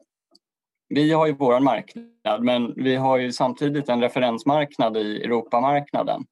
vi 0.88 1.12
har 1.12 1.26
ju 1.26 1.32
vår 1.32 1.60
marknad 1.60 2.42
men 2.42 2.74
vi 2.76 2.96
har 2.96 3.18
ju 3.18 3.32
samtidigt 3.32 3.88
en 3.88 4.00
referensmarknad 4.00 4.96
i 4.96 5.22
Europamarknaden. 5.24 6.24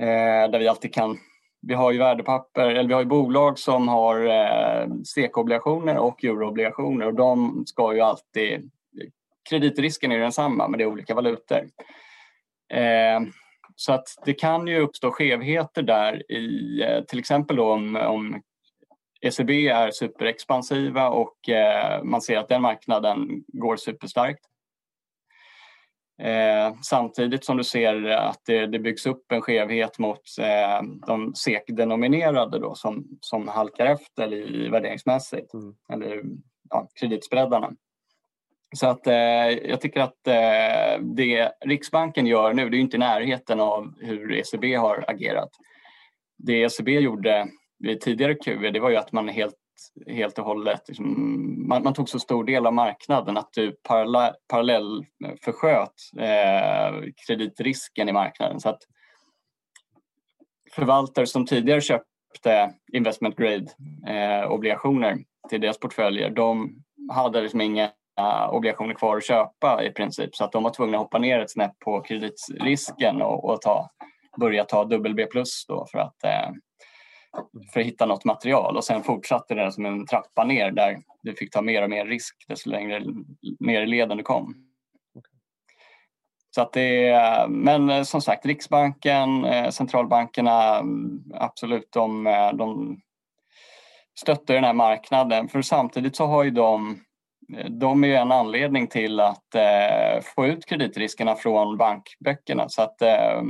Eh, 0.00 0.50
där 0.50 0.58
vi 0.58 0.68
alltid 0.68 0.94
kan 0.94 1.18
vi 1.62 1.74
har 1.74 1.92
ju 1.92 1.98
värdepapper, 1.98 2.68
eller 2.68 2.88
vi 2.88 2.94
har 2.94 3.00
ju 3.00 3.06
bolag 3.06 3.58
som 3.58 3.88
har 3.88 4.26
eh, 4.26 4.88
SEK-obligationer 5.04 5.96
och 5.96 6.24
euroobligationer 6.24 7.06
och 7.06 7.14
de 7.14 7.62
ska 7.66 7.94
ju 7.94 8.00
alltid... 8.00 8.70
Kreditrisken 9.50 10.12
är 10.12 10.18
densamma 10.18 10.68
men 10.68 10.78
det 10.78 10.84
är 10.84 10.88
olika 10.88 11.14
valutor. 11.14 11.68
Eh, 12.72 13.20
så 13.76 13.92
att 13.92 14.08
det 14.24 14.34
kan 14.34 14.66
ju 14.66 14.78
uppstå 14.78 15.10
skevheter 15.10 15.82
där 15.82 16.32
i 16.32 16.82
eh, 16.82 17.04
till 17.04 17.18
exempel 17.18 17.56
då 17.56 17.72
om, 17.72 17.96
om 17.96 18.42
ECB 19.20 19.68
är 19.68 19.90
superexpansiva 19.90 21.08
och 21.08 21.48
eh, 21.48 22.02
man 22.02 22.22
ser 22.22 22.36
att 22.36 22.48
den 22.48 22.62
marknaden 22.62 23.44
går 23.48 23.76
superstarkt. 23.76 24.40
Eh, 26.20 26.74
samtidigt 26.82 27.44
som 27.44 27.56
du 27.56 27.64
ser 27.64 28.04
att 28.04 28.40
det, 28.46 28.66
det 28.66 28.78
byggs 28.78 29.06
upp 29.06 29.32
en 29.32 29.40
skevhet 29.40 29.98
mot 29.98 30.20
eh, 30.40 30.82
de 31.06 31.34
SEK-denominerade 31.34 32.58
då, 32.58 32.74
som, 32.74 33.06
som 33.20 33.48
halkar 33.48 33.86
efter 33.86 34.32
i 34.32 34.68
värderingsmässigt, 34.68 35.54
mm. 35.54 35.74
eller 35.92 36.22
ja, 36.70 36.88
kreditspreadarna. 37.00 37.72
Så 38.76 38.86
att 38.86 39.06
eh, 39.06 39.14
jag 39.48 39.80
tycker 39.80 40.00
att 40.00 40.26
eh, 40.26 41.02
det 41.02 41.52
Riksbanken 41.64 42.26
gör 42.26 42.52
nu, 42.52 42.68
det 42.68 42.76
är 42.76 42.80
inte 42.80 42.96
i 42.96 43.00
närheten 43.00 43.60
av 43.60 43.94
hur 44.00 44.32
ECB 44.32 44.74
har 44.74 45.04
agerat. 45.08 45.50
Det 46.38 46.62
ECB 46.62 47.00
gjorde 47.00 47.48
vid 47.78 48.00
tidigare 48.00 48.34
QE, 48.34 48.70
det 48.70 48.80
var 48.80 48.90
ju 48.90 48.96
att 48.96 49.12
man 49.12 49.28
helt, 49.28 49.54
helt 50.06 50.38
och 50.38 50.44
hållet, 50.44 50.88
liksom, 50.88 51.68
man, 51.68 51.82
man, 51.82 51.94
tog 51.94 52.08
så 52.08 52.18
stor 52.18 52.44
del 52.44 52.66
av 52.66 52.74
marknaden 52.74 53.36
att 53.36 53.52
du 53.52 53.72
parallell, 53.82 54.34
parallell 54.48 55.06
försköt 55.44 55.94
eh, 56.18 57.02
kreditrisken 57.26 58.08
i 58.08 58.12
marknaden. 58.12 58.60
Så 58.60 58.68
att 58.68 58.82
förvaltare 60.72 61.26
som 61.26 61.46
tidigare 61.46 61.80
köpte 61.80 62.74
investment 62.92 63.36
grade 63.36 63.66
eh, 64.08 64.50
obligationer 64.50 65.18
till 65.48 65.60
deras 65.60 65.78
portföljer, 65.78 66.30
de 66.30 66.74
hade 67.12 67.40
liksom 67.40 67.60
inga 67.60 67.84
eh, 68.20 68.50
obligationer 68.50 68.94
kvar 68.94 69.16
att 69.16 69.26
köpa 69.26 69.84
i 69.84 69.90
princip 69.90 70.36
så 70.36 70.44
att 70.44 70.52
de 70.52 70.62
var 70.62 70.70
tvungna 70.70 70.96
att 70.96 71.02
hoppa 71.02 71.18
ner 71.18 71.40
ett 71.40 71.50
snäpp 71.50 71.78
på 71.78 72.00
kreditrisken 72.00 73.22
och, 73.22 73.44
och 73.44 73.60
ta, 73.60 73.90
börja 74.40 74.64
ta 74.64 74.84
dubbel 74.84 75.14
B 75.14 75.26
plus 75.26 75.66
då 75.66 75.86
för 75.92 75.98
att, 75.98 76.24
eh, 76.24 76.50
för 77.72 77.80
att 77.80 77.86
hitta 77.86 78.06
något 78.06 78.24
material 78.24 78.76
och 78.76 78.84
sen 78.84 79.02
fortsatte 79.02 79.54
det 79.54 79.72
som 79.72 79.86
en 79.86 80.06
trappa 80.06 80.44
ner 80.44 80.70
där 80.70 80.98
du 81.22 81.34
fick 81.34 81.50
ta 81.50 81.62
mer 81.62 81.82
och 81.82 81.90
mer 81.90 82.06
risk 82.06 82.44
desto 82.48 82.70
längre 82.70 83.02
ner 83.60 83.82
i 83.82 83.86
leden 83.86 84.16
du 84.16 84.22
kom. 84.22 84.54
Så 86.54 86.62
att 86.62 86.72
det, 86.72 87.16
men 87.48 87.90
eh, 87.90 88.02
som 88.02 88.20
sagt, 88.20 88.46
Riksbanken, 88.46 89.44
eh, 89.44 89.70
centralbankerna, 89.70 90.78
mm, 90.78 91.22
absolut, 91.34 91.92
de, 91.92 92.26
eh, 92.26 92.52
de 92.52 93.00
stöttar 94.20 94.54
den 94.54 94.64
här 94.64 94.72
marknaden. 94.72 95.48
För 95.48 95.62
samtidigt 95.62 96.16
så 96.16 96.26
har 96.26 96.44
ju 96.44 96.50
de 96.50 97.00
de 97.68 98.04
är 98.04 98.20
en 98.20 98.32
anledning 98.32 98.86
till 98.86 99.20
att 99.20 99.54
eh, 99.54 100.22
få 100.22 100.46
ut 100.46 100.66
kreditriskerna 100.66 101.34
från 101.34 101.76
bankböckerna. 101.76 102.68
Så 102.68 102.82
att, 102.82 103.02
eh, 103.02 103.42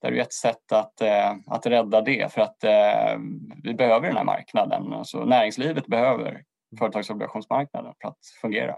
det 0.00 0.08
är 0.08 0.22
ett 0.22 0.32
sätt 0.32 0.72
att, 0.72 1.00
eh, 1.00 1.30
att 1.46 1.66
rädda 1.66 2.00
det 2.00 2.32
för 2.32 2.40
att 2.40 2.64
eh, 2.64 3.18
vi 3.62 3.74
behöver 3.74 4.06
den 4.06 4.16
här 4.16 4.24
marknaden. 4.24 4.92
Alltså, 4.92 5.24
näringslivet 5.24 5.86
behöver 5.86 6.42
företagsobligationsmarknaden 6.78 7.92
för 8.00 8.08
att 8.08 8.18
fungera. 8.40 8.76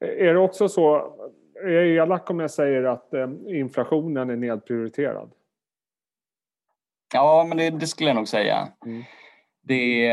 Är 0.00 0.34
det 0.34 0.40
också 0.40 0.68
så, 0.68 0.96
är 1.64 1.68
jag 1.68 1.86
elak 1.86 2.30
om 2.30 2.40
jag 2.40 2.50
säger 2.50 2.84
att 2.84 3.14
eh, 3.14 3.28
inflationen 3.46 4.30
är 4.30 4.36
nedprioriterad? 4.36 5.32
Ja, 7.14 7.44
men 7.48 7.58
det, 7.58 7.70
det 7.70 7.86
skulle 7.86 8.10
jag 8.10 8.16
nog 8.16 8.28
säga. 8.28 8.68
Mm. 8.86 9.02
Det 9.64 10.10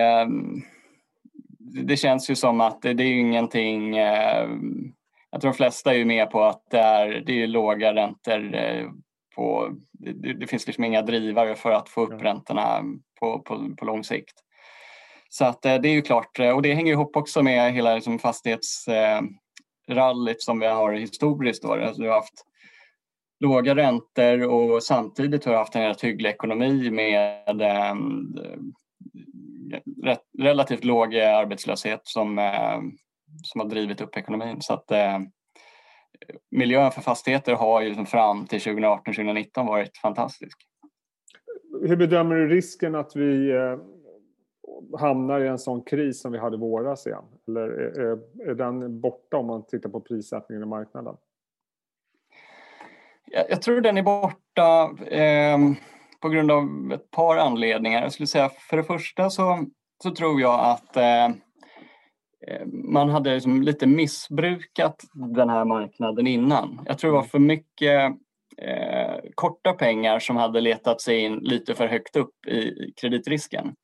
det 1.74 1.98
känns 1.98 2.30
ju 2.30 2.36
som 2.36 2.62
att 2.62 2.82
det, 2.82 2.94
det 2.94 3.04
är 3.04 3.20
ingenting... 3.20 3.98
Eh, 3.98 4.50
jag 5.32 5.42
tror 5.42 5.52
de 5.52 5.58
flesta 5.58 5.94
är 5.94 5.98
ju 5.98 6.06
med 6.06 6.32
på 6.32 6.44
att 6.44 6.70
det 6.70 6.80
är, 6.80 7.24
det 7.26 7.44
är 7.44 7.48
låga 7.48 7.96
räntor. 7.96 8.56
Eh, 9.32 9.36
på, 9.36 9.76
det, 9.92 10.34
det, 10.34 10.48
finns 10.48 10.68
liksom 10.68 10.84
inga 10.84 11.02
drivare 11.02 11.56
för 11.56 11.72
att 11.72 11.90
få 11.90 12.02
upp 12.02 12.22
räntorna 12.22 12.84
på, 13.20 13.40
på, 13.40 13.76
på 13.78 13.86
lång 13.86 14.04
sikt. 14.04 14.34
Så 15.30 15.46
att 15.46 15.66
eh, 15.66 15.76
det 15.76 15.90
är 15.90 15.94
ju 15.94 16.02
klart, 16.02 16.40
och 16.40 16.62
det 16.62 16.74
hänger 16.74 16.92
ihop 16.92 17.16
också 17.16 17.44
med 17.44 17.74
hela 17.74 17.96
liksom 17.96 18.20
fastighetsrallyt 18.20 20.42
som 20.42 20.60
vi 20.60 20.68
har 20.68 20.94
historiskt. 20.94 21.64
Då. 21.64 21.74
Alltså, 21.74 22.02
vi 22.02 22.08
har 22.08 22.16
haft 22.16 22.46
låga 23.40 23.76
räntor 23.76 24.44
och 24.44 24.84
samtidigt 24.84 25.46
har 25.46 25.52
vi 25.52 25.58
haft 25.58 25.76
en 25.76 25.88
rätt 25.88 26.04
hygglig 26.04 26.30
ekonomi 26.30 26.92
med 26.92 27.62
rätt, 30.04 30.24
relativt 30.40 30.84
låg 30.84 31.16
arbetslöshet 31.16 32.02
som, 32.04 32.40
eh, 32.40 32.80
som 33.44 33.62
har 33.62 33.68
drivit 33.68 34.02
upp 34.02 34.18
ekonomin. 34.18 34.62
Så 34.62 34.74
att, 34.74 34.92
eh, 34.92 35.20
miljön 36.52 36.92
för 36.92 37.02
fastigheter 37.02 37.54
har 37.54 37.82
ju 37.82 37.88
liksom 37.88 38.06
fram 38.06 38.48
till 38.48 38.60
2018-2019 38.60 39.68
varit 39.68 39.98
fantastisk. 39.98 40.58
Hur 41.82 41.96
bedömer 41.96 42.36
du 42.36 42.48
risken 42.48 42.96
att 42.96 43.16
vi 43.16 43.52
eh, 43.52 43.78
hamnar 45.00 45.42
i 45.42 45.48
en 45.48 45.60
sån 45.60 45.84
kris 45.84 46.22
som 46.22 46.32
vi 46.32 46.38
hade 46.38 46.56
i 46.56 46.60
våras 46.60 47.08
igen? 47.08 47.24
Eller 47.48 47.62
är, 47.62 48.20
är 48.50 48.56
den 48.56 49.02
borta 49.02 49.38
om 49.38 49.48
man 49.48 49.66
tittar 49.66 49.90
på 49.90 50.02
prissättningen 50.02 50.64
i 50.64 50.66
marknaden? 50.66 51.16
Jag, 53.26 53.46
jag 53.50 53.62
tror 53.62 53.82
den 53.82 53.98
är 53.98 54.04
borta. 54.04 54.92
Eh, 55.08 55.58
på 56.22 56.30
grund 56.30 56.52
av 56.52 56.92
ett 56.94 57.12
par 57.12 57.38
anledningar. 57.38 58.02
Jag 58.02 58.12
skulle 58.12 58.28
säga 58.28 58.50
för 58.50 58.78
det 58.78 58.84
första 58.84 59.30
så, 59.30 59.66
så 60.04 60.12
tror 60.12 60.42
jag 60.42 60.60
att 60.60 60.98
eh, 60.98 61.26
eh, 61.26 61.32
man 62.68 63.10
hade 63.10 63.34
liksom 63.34 63.62
lite 63.62 63.88
missbrukat 63.88 65.04
den 65.14 65.50
här 65.50 65.66
marknaden 65.66 66.28
innan. 66.28 66.82
Jag 66.86 66.98
tror 66.98 67.12
det 67.12 67.18
var 67.18 67.24
för 67.24 67.40
mycket 67.40 68.12
eh, 68.62 69.20
korta 69.36 69.74
pengar 69.74 70.20
som 70.20 70.36
hade 70.36 70.62
letat 70.62 71.02
sig 71.02 71.20
in 71.20 71.36
lite 71.36 71.76
för 71.76 71.88
högt 71.88 72.16
upp 72.16 72.48
i 72.48 72.94
kreditrisken. 73.02 73.76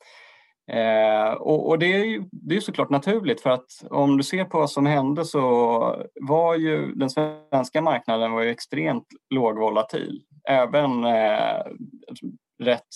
Eh, 0.72 1.34
och, 1.34 1.69
och, 1.69 1.79
det 1.79 1.93
är 1.93 2.05
ju 2.05 2.24
det 2.31 2.55
är 2.55 2.60
såklart 2.60 2.89
naturligt 2.89 3.41
för 3.41 3.50
att 3.50 3.84
om 3.89 4.17
du 4.17 4.24
ser 4.24 4.45
på 4.45 4.60
vad 4.60 4.69
som 4.69 4.86
hände 4.86 5.25
så 5.25 6.05
var 6.22 6.55
ju 6.55 6.93
den 6.95 7.10
svenska 7.10 7.81
marknaden 7.81 8.31
var 8.31 8.41
ju 8.41 8.50
extremt 8.50 9.07
lågvolatil. 9.29 10.22
Även 10.50 11.03
eh, 11.03 11.63
rätt, 12.63 12.88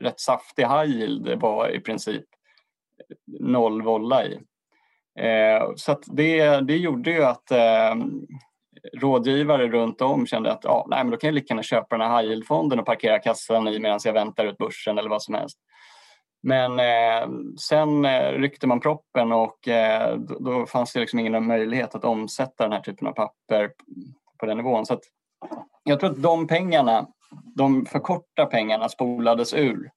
rätt 0.00 0.20
saftig 0.20 0.62
high 0.62 0.90
yield 0.90 1.40
var 1.40 1.68
i 1.68 1.80
princip 1.80 2.24
noll 3.40 3.82
volla 3.82 4.24
i. 4.24 4.40
Eh, 5.18 5.72
så 5.76 5.92
att 5.92 6.02
det, 6.06 6.60
det 6.60 6.76
gjorde 6.76 7.10
ju 7.10 7.24
att 7.24 7.50
eh, 7.50 7.94
rådgivare 9.00 9.68
runt 9.68 10.00
om 10.00 10.26
kände 10.26 10.52
att 10.52 10.64
ja, 10.64 10.86
nej, 10.88 11.04
men 11.04 11.10
då 11.10 11.16
kan 11.16 11.28
jag 11.28 11.34
lika 11.34 11.52
gärna 11.52 11.62
köpa 11.62 11.98
den 11.98 12.10
här 12.10 12.22
high 12.22 12.30
yield-fonden 12.30 12.80
och 12.80 12.86
parkera 12.86 13.18
kassan 13.18 13.68
i 13.68 13.78
medan 13.78 14.00
jag 14.04 14.12
väntar 14.12 14.44
ut 14.44 14.58
börsen 14.58 14.98
eller 14.98 15.10
vad 15.10 15.22
som 15.22 15.34
helst. 15.34 15.58
Men 16.42 16.80
eh, 16.80 17.28
sen 17.60 18.04
eh, 18.04 18.32
ryckte 18.32 18.66
man 18.66 18.80
proppen 18.80 19.32
och 19.32 19.68
eh, 19.68 20.16
då, 20.16 20.38
då, 20.38 20.66
fanns 20.66 20.92
det 20.92 21.00
liksom 21.00 21.18
ingen 21.18 21.46
möjlighet 21.46 21.94
att 21.94 22.04
omsätta 22.04 22.64
den 22.64 22.72
här 22.72 22.80
typen 22.80 23.08
av 23.08 23.12
papper 23.12 23.70
på 24.38 24.46
den 24.46 24.56
nivån. 24.56 24.86
Så 24.86 24.94
att, 24.94 25.00
jag 25.84 26.00
tror 26.00 26.10
att 26.10 26.22
de 26.22 26.46
pengarna, 26.46 27.06
de 27.56 27.86
för 27.86 27.98
korta 27.98 28.46
pengarna 28.46 28.88
spolades 28.88 29.54
ur, 29.54 29.90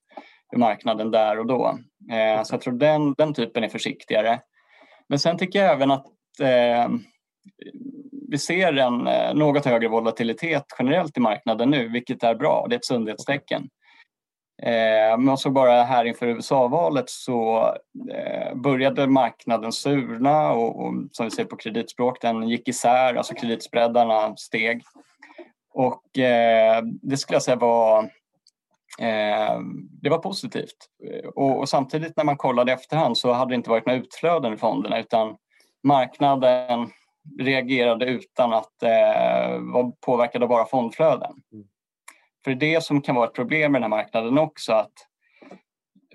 ur 0.54 0.58
marknaden 0.58 1.12
där 1.12 1.40
och 1.40 1.46
då. 1.46 1.78
Eh, 2.12 2.44
så 2.44 2.54
jag 2.54 2.62
tror 2.62 2.74
den, 2.74 3.14
den 3.18 3.34
typen 3.34 3.64
är 3.64 3.70
försiktigare. 3.70 4.40
Men 5.10 5.20
sen 5.20 5.38
tycker 5.38 5.60
jag 5.60 5.74
även 5.74 5.92
att 5.92 6.06
eh, 6.42 6.90
vi 8.30 8.38
ser 8.38 8.78
en 8.78 9.08
eh, 9.08 9.34
något 9.34 9.66
högre 9.66 9.88
volatilitet 9.88 10.66
generellt 10.80 11.18
i 11.18 11.20
marknaden 11.20 11.70
nu, 11.70 11.90
vilket 11.90 12.24
är 12.24 12.36
bra. 12.36 12.66
Det 12.70 12.76
är 12.76 12.78
ett 12.78 12.86
sundhetstecken. 12.86 13.70
Eh, 14.62 15.18
man 15.18 15.38
såg 15.38 15.54
bara 15.54 15.84
här 15.84 16.06
inför 16.06 16.28
USA-valet 16.28 17.10
så 17.10 17.66
eh, 18.12 18.56
började 18.56 19.08
marknaden 19.08 19.72
surna 19.72 20.52
och, 20.52 20.86
och, 20.86 20.94
som 21.12 21.26
vi 21.26 21.32
ser 21.32 21.46
på 21.46 21.56
kreditspråk, 21.56 22.22
den 22.22 22.50
gick 22.50 22.68
isär, 22.68 23.16
alltså 23.16 23.34
kreditspreadarna 23.34 24.36
steg. 24.36 24.84
Och 25.74 26.18
eh, 26.18 26.84
det 27.02 27.18
skulle 27.18 27.36
jag 27.36 27.44
säga 27.44 27.56
var, 27.56 28.04
eh, 29.00 29.60
det 30.02 30.10
var 30.10 30.18
positivt. 30.18 30.78
Och, 31.36 31.60
och, 31.60 31.70
samtidigt 31.70 32.18
när 32.18 32.24
man 32.24 32.38
kollade 32.38 32.72
i 32.72 32.74
efterhand 32.74 33.18
så 33.18 33.32
hade 33.32 33.52
det 33.52 33.56
inte 33.56 33.70
varit 33.70 33.86
några 33.86 34.00
utflöden 34.00 34.54
i 34.54 34.58
fonderna 34.58 35.00
utan 35.00 35.38
marknaden 35.84 36.90
reagerade 37.40 38.06
utan 38.06 38.54
att 38.54 38.84
eh, 38.84 39.60
vara 39.60 39.92
påverkad 40.06 40.44
av 40.44 40.50
bara 40.50 40.66
fondflöden. 40.66 41.32
Mm. 41.54 41.66
För 42.44 42.56
det 42.56 42.84
som 42.84 43.02
kan 43.02 43.16
vara 43.16 43.28
ett 43.28 43.34
problem 43.34 43.72
med 43.72 43.82
den 43.82 43.92
här 43.92 43.98
marknaden 43.98 44.38
också 44.38 44.74
att 44.74 44.94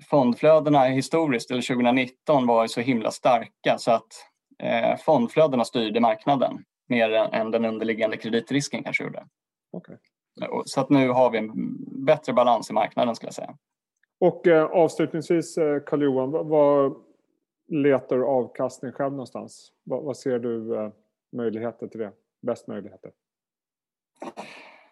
fondflödena 0.09 0.83
historiskt, 0.83 1.51
eller 1.51 1.61
2019, 1.61 2.47
var 2.47 2.67
så 2.67 2.81
himla 2.81 3.11
starka 3.11 3.77
så 3.77 3.91
att 3.91 4.07
eh, 4.63 4.97
fondflödena 4.97 5.65
styrde 5.65 5.99
marknaden 5.99 6.63
mer 6.87 7.11
än, 7.11 7.51
den 7.51 7.65
underliggande 7.65 8.17
kreditrisken 8.17 8.83
kanske 8.83 9.03
gjorde. 9.03 9.25
Okay. 9.71 9.95
Så 10.65 10.81
att 10.81 10.89
nu 10.89 11.09
har 11.09 11.29
vi 11.29 11.37
en 11.37 11.51
bättre 12.05 12.33
balans 12.33 12.69
i 12.69 12.73
marknaden 12.73 13.15
skulle 13.15 13.27
jag 13.27 13.33
säga. 13.33 13.57
Och 14.19 14.47
eh, 14.47 14.65
avslutningsvis 14.65 15.57
eh, 15.57 15.79
Carl-Johan, 15.79 16.31
vad 16.31 16.95
letar 17.67 18.17
du 18.17 18.25
avkastning 18.25 18.91
själv 18.91 19.11
någonstans? 19.11 19.71
Vad, 19.83 20.03
vad 20.03 20.17
ser 20.17 20.39
du 20.39 20.75
eh, 20.75 20.89
möjligheter 21.31 21.87
till 21.87 21.99
det? 21.99 22.11
Bäst 22.41 22.67
möjligheter? 22.67 23.11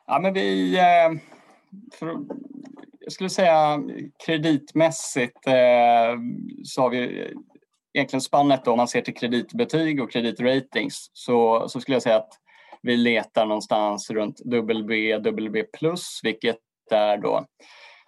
Ja, 0.08 0.20
men 0.20 0.34
vi... 0.34 0.77
Eh, 0.77 1.20
för, 1.94 2.18
jag 3.00 3.12
skulle 3.12 3.30
säga 3.30 3.84
kreditmässigt 4.25 5.48
eh, 5.48 6.20
så 6.63 6.82
har 6.82 6.89
vi 6.89 7.34
egentligen 7.94 8.22
spannet 8.22 8.65
då, 8.65 8.72
om 8.72 8.77
man 8.77 8.88
ser 8.88 9.01
till 9.01 9.13
kreditbetyg 9.13 10.01
och 10.01 10.12
kreditratings 10.12 11.12
så, 11.13 11.70
så 11.70 11.82
skulle 11.82 11.96
jag 11.96 12.03
säga 12.03 12.15
att 12.15 12.34
vi 12.82 12.98
letar 12.98 13.46
någonstans 13.46 14.10
runt 14.12 14.42
WB, 14.46 15.18
WB+, 15.18 15.65
vilket 16.24 16.58
är 16.92 17.18
då 17.18 17.46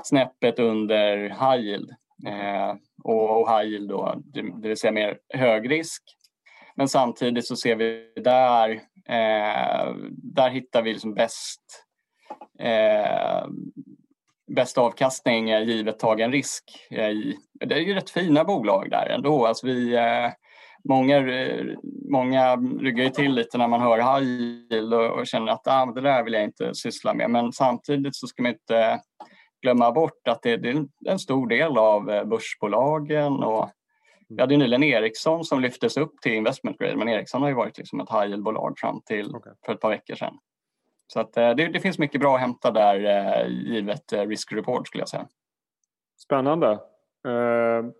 snäppet 0.05 0.59
under 0.59 1.17
high 1.17 1.65
yield. 1.65 1.89
Eh, 2.27 2.75
och, 3.03 3.41
och 3.41 3.49
high 3.49 3.69
yield 3.69 3.89
då, 3.89 4.21
det 4.33 4.67
vill 4.67 4.77
säga 4.77 4.91
mer 4.91 5.17
hög 5.33 5.71
risk. 5.71 6.03
Men 6.75 6.87
samtidigt 6.87 7.47
så 7.47 7.55
ser 7.55 7.75
vi 7.75 8.13
där, 8.15 8.69
eh, 9.07 9.95
där 10.11 10.49
hittar 10.49 10.81
vi 10.81 10.93
liksom 10.93 11.13
bäst 11.13 11.61
eh, 12.59 13.47
bäst 14.47 14.77
avkastning 14.77 15.47
givet 15.47 15.99
tagen 15.99 16.31
risk. 16.31 16.63
I, 16.91 17.35
det 17.65 17.75
är 17.75 17.79
ju 17.79 17.93
rätt 17.93 18.09
fina 18.09 18.43
bolag 18.43 18.89
där 18.89 19.09
ändå. 19.09 19.45
Alltså 19.45 19.67
vi, 19.67 19.95
eh, 19.95 20.31
många, 20.89 21.21
många 22.11 22.55
ryggar 22.55 23.03
ju 23.03 23.09
till 23.09 23.33
lite 23.33 23.57
när 23.57 23.67
man 23.67 23.81
hör 23.81 23.97
high 23.97 24.29
yield 24.29 24.93
och, 24.93 25.19
och 25.19 25.27
känner 25.27 25.51
att 25.51 25.67
ah, 25.67 25.85
det 25.85 26.01
där 26.01 26.23
vill 26.23 26.33
jag 26.33 26.43
inte 26.43 26.75
syssla 26.75 27.13
med. 27.13 27.29
Men 27.29 27.51
samtidigt 27.51 28.15
så 28.15 28.27
ska 28.27 28.43
man 28.43 28.51
inte 28.51 28.99
glömma 29.65 29.91
bort 29.91 30.27
att 30.27 30.41
det, 30.41 30.57
det 30.57 30.69
är 30.69 30.85
en 31.09 31.19
stor 31.19 31.47
del 31.47 31.77
av 31.77 32.09
eh, 32.09 32.23
börsbolagen 32.23 33.33
och 33.33 33.69
vi 34.29 34.41
hade 34.41 34.57
nyligen 34.57 34.83
Ericsson 34.83 35.43
som 35.43 35.61
lyftes 35.61 35.97
upp 35.97 36.21
till 36.21 36.33
investment 36.33 36.77
grade 36.77 36.97
men 36.97 37.09
Ericsson 37.09 37.41
har 37.41 37.49
ju 37.49 37.55
varit 37.55 37.77
liksom 37.77 37.99
ett 37.99 38.09
high 38.09 38.25
yield-bolag 38.29 38.73
fram 38.77 39.01
till 39.01 39.35
okay. 39.35 39.53
för 39.65 39.73
ett 39.73 39.79
par 39.79 39.89
veckor 39.89 40.15
sedan. 40.15 40.37
Så 41.07 41.19
att, 41.19 41.37
eh, 41.37 41.55
det, 41.55 41.67
det, 41.67 41.79
finns 41.79 41.99
mycket 41.99 42.21
bra 42.21 42.35
att 42.35 42.41
hämta 42.41 42.71
där 42.71 43.05
eh, 43.05 43.47
givet 43.47 44.13
eh, 44.13 44.27
risk 44.27 44.53
report 44.53 44.87
skulle 44.87 45.01
jag 45.01 45.09
säga. 45.09 45.27
Spännande. 46.17 46.79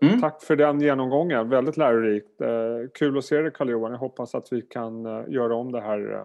mm. 0.02 0.20
Tack 0.20 0.42
för 0.42 0.56
den 0.56 0.80
genomgången, 0.80 1.48
väldigt 1.48 1.76
lärorikt. 1.76 2.40
kul 2.94 3.18
att 3.18 3.24
se 3.24 3.40
dig 3.40 3.52
Carl-Johan. 3.52 3.92
Jag 3.92 3.98
hoppas 3.98 4.34
att 4.34 4.48
vi 4.52 4.62
kan 4.62 5.04
göra 5.28 5.56
om 5.56 5.72
det 5.72 5.80
här 5.80 6.24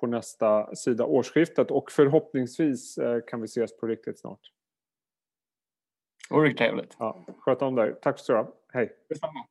på 0.00 0.06
nästa 0.06 0.74
sida 0.74 1.04
årsskiftet 1.04 1.70
och 1.70 1.90
förhoppningsvis 1.90 2.98
kan 3.26 3.40
vi 3.40 3.44
ses 3.44 3.76
på 3.76 3.86
riktigt 3.86 4.20
snart. 4.20 4.40
Oerhört 6.30 6.58
trevligt. 6.58 6.96
Ja, 6.98 7.24
sköt 7.38 7.62
om 7.62 7.74
dig. 7.74 7.94
Tack 8.02 8.18
så 8.18 8.32
mycket. 8.38 8.54
Hej. 8.72 8.92
Detsamma. 9.08 9.46